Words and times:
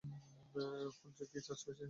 Phone 0.95 1.09
কি 1.31 1.39
charge 1.39 1.59
হয়েছে? 1.59 1.71